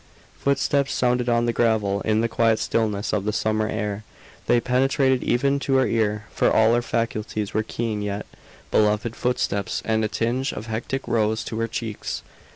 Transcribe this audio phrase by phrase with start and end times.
[0.39, 4.03] Footsteps sounded on the gravel in the quiet stillness of the summer air.
[4.47, 8.25] They penetrated even to her ear, for all her faculties were keen yet.
[8.71, 12.23] Beloved footsteps; and a tinge of hectic rose to her cheeks.